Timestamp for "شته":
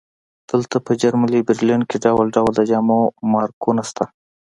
3.89-4.05